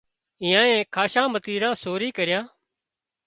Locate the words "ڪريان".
2.21-2.45